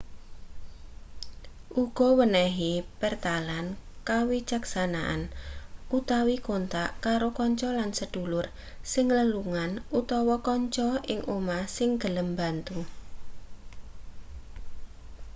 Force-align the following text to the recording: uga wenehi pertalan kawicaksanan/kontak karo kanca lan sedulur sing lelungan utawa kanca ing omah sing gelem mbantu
uga 1.83 2.09
wenehi 2.19 2.71
pertalan 2.99 3.65
kawicaksanan/kontak 4.09 6.89
karo 7.05 7.29
kanca 7.39 7.69
lan 7.79 7.89
sedulur 7.99 8.45
sing 8.91 9.05
lelungan 9.17 9.71
utawa 9.99 10.35
kanca 10.47 10.89
ing 11.11 11.19
omah 11.35 11.63
sing 11.77 11.89
gelem 12.01 12.27
mbantu 12.35 12.79